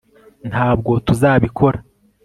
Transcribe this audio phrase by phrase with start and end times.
[0.49, 1.77] ntabwo tuzabikora